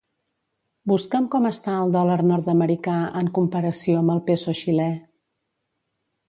Busca'm 0.91 1.27
com 1.35 1.43
està 1.49 1.75
el 1.81 1.93
dòlar 1.95 2.15
nord-americà 2.29 2.95
en 3.21 3.29
comparació 3.39 4.01
amb 4.03 4.15
el 4.15 4.23
peso 4.31 4.57
xilè. 4.63 4.89